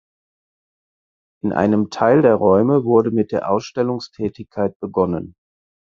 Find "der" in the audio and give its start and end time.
2.23-2.33, 3.31-3.51